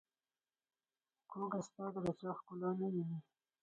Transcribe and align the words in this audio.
کوږه 1.29 1.59
سترګه 1.67 1.99
د 2.05 2.07
چا 2.19 2.29
ښکلا 2.37 2.69
نه 2.79 2.87
ویني 2.93 3.19